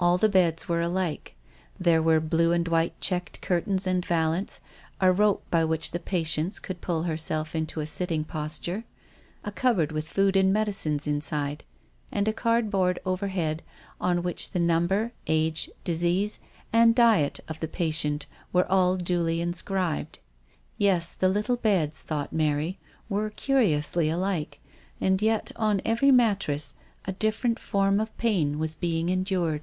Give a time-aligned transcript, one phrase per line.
[0.00, 1.36] All the beds were alike;
[1.78, 4.62] there were blue and white check cur tains and vallance,
[5.00, 8.84] a rope by which the patient could pull herself into a sitting posture,
[9.44, 11.62] a cupboard with food and medicines inside,
[12.10, 13.62] and a cardboard overhead,
[14.00, 16.40] on which the num ber, age, disease,
[16.72, 18.24] and diet of the patient
[18.54, 20.18] were all duly inscribed.
[20.78, 22.78] Yes, the little beds, thought Mary,
[23.10, 24.60] were curiously alike,
[25.00, 26.74] and yet on every mattress
[27.04, 29.58] a different form of pain was being endured.